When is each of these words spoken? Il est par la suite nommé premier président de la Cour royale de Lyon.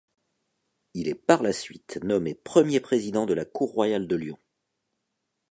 Il 0.95 1.07
est 1.07 1.13
par 1.13 1.43
la 1.43 1.53
suite 1.53 1.99
nommé 2.03 2.33
premier 2.33 2.79
président 2.79 3.27
de 3.27 3.35
la 3.35 3.45
Cour 3.45 3.71
royale 3.71 4.07
de 4.07 4.15
Lyon. 4.15 4.39